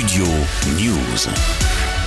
[0.00, 0.24] Studio
[0.78, 1.99] News.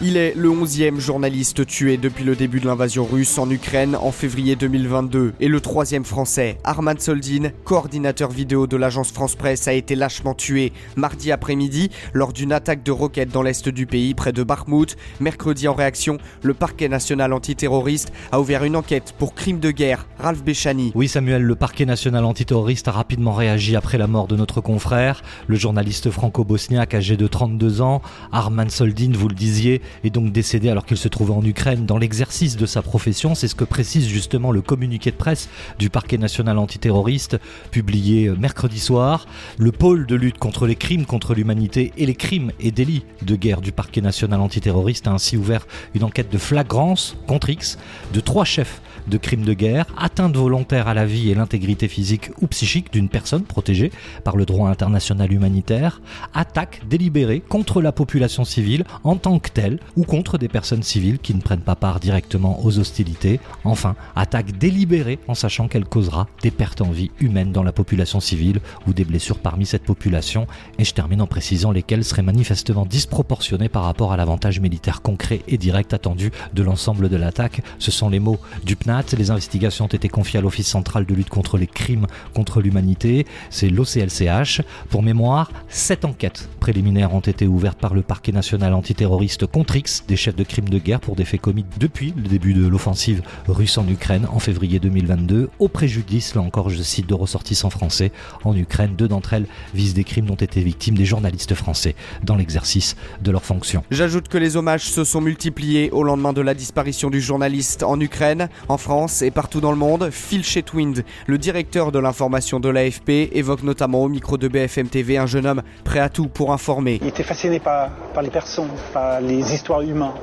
[0.00, 4.12] Il est le 11e journaliste tué depuis le début de l'invasion russe en Ukraine en
[4.12, 9.72] février 2022 et le troisième français, Arman Soldin, coordinateur vidéo de l'agence France Presse, a
[9.72, 14.32] été lâchement tué mardi après-midi lors d'une attaque de roquettes dans l'est du pays près
[14.32, 14.96] de Bakhmut.
[15.18, 20.06] Mercredi en réaction, le parquet national antiterroriste a ouvert une enquête pour crime de guerre.
[20.20, 20.92] Ralph Béchani.
[20.94, 25.24] Oui Samuel, le parquet national antiterroriste a rapidement réagi après la mort de notre confrère,
[25.48, 30.68] le journaliste franco-bosniaque âgé de 32 ans, Arman Soldin, vous le disiez, est donc décédé
[30.68, 33.34] alors qu'il se trouvait en Ukraine dans l'exercice de sa profession.
[33.34, 37.38] C'est ce que précise justement le communiqué de presse du parquet national antiterroriste
[37.70, 39.26] publié mercredi soir.
[39.58, 43.36] Le pôle de lutte contre les crimes contre l'humanité et les crimes et délits de
[43.36, 47.78] guerre du parquet national antiterroriste a ainsi ouvert une enquête de flagrance contre X
[48.12, 52.30] de trois chefs de crimes de guerre, atteinte volontaire à la vie et l'intégrité physique
[52.40, 53.90] ou psychique d'une personne protégée
[54.24, 56.00] par le droit international humanitaire,
[56.34, 61.18] attaque délibérée contre la population civile en tant que telle ou contre des personnes civiles
[61.18, 63.40] qui ne prennent pas part directement aux hostilités.
[63.64, 68.20] Enfin, attaque délibérée en sachant qu'elle causera des pertes en vie humaine dans la population
[68.20, 70.46] civile ou des blessures parmi cette population.
[70.78, 75.42] Et je termine en précisant lesquelles seraient manifestement disproportionnées par rapport à l'avantage militaire concret
[75.48, 77.62] et direct attendu de l'ensemble de l'attaque.
[77.78, 79.04] Ce sont les mots du PNAT.
[79.16, 83.26] Les investigations ont été confiées à l'Office central de lutte contre les crimes contre l'humanité.
[83.50, 84.62] C'est l'OCLCH.
[84.90, 89.67] Pour mémoire, sept enquêtes préliminaires ont été ouvertes par le parquet national antiterroriste contre
[90.08, 93.22] des chefs de crimes de guerre pour des faits commis depuis le début de l'offensive
[93.46, 98.10] russe en Ukraine en février 2022, au préjudice, là encore je cite, de ressortissants français
[98.44, 98.94] en Ukraine.
[98.96, 101.94] Deux d'entre elles visent des crimes dont étaient victimes des journalistes français
[102.24, 103.84] dans l'exercice de leurs fonctions.
[103.90, 108.00] J'ajoute que les hommages se sont multipliés au lendemain de la disparition du journaliste en
[108.00, 110.08] Ukraine, en France et partout dans le monde.
[110.10, 115.18] Phil Chetwind, le directeur de l'information de l'AFP, évoque notamment au micro de BFM TV
[115.18, 116.98] un jeune homme prêt à tout pour informer.
[117.02, 120.14] Il était fasciné par, par les personnes, par les histoires humain.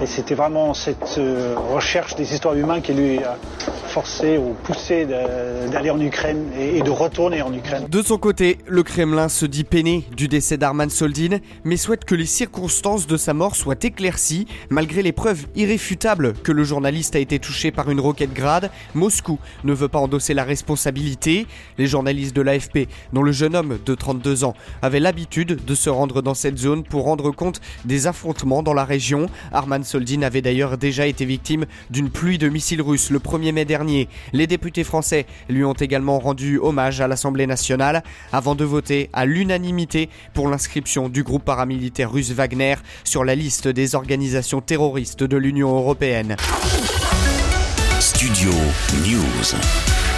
[0.00, 3.36] Et c'était vraiment cette euh, recherche des histoires humaines qui lui a
[3.90, 7.86] forcé ou poussé d'aller en Ukraine et de retourner en Ukraine.
[7.88, 12.14] De son côté, le Kremlin se dit peiné du décès d'Arman Soldin, mais souhaite que
[12.14, 14.46] les circonstances de sa mort soient éclaircies.
[14.70, 19.40] Malgré les preuves irréfutables que le journaliste a été touché par une roquette grade, Moscou
[19.64, 21.48] ne veut pas endosser la responsabilité.
[21.76, 25.90] Les journalistes de l'AFP, dont le jeune homme de 32 ans avait l'habitude de se
[25.90, 29.26] rendre dans cette zone pour rendre compte des affrontements dans la région.
[29.52, 33.64] Arman Soldin avait d'ailleurs déjà été victime d'une pluie de missiles russes le 1er mai
[33.64, 34.08] dernier.
[34.32, 39.26] Les députés français lui ont également rendu hommage à l'Assemblée nationale avant de voter à
[39.26, 45.36] l'unanimité pour l'inscription du groupe paramilitaire russe Wagner sur la liste des organisations terroristes de
[45.36, 46.36] l'Union européenne.
[48.00, 48.50] Studio
[49.04, 50.09] News.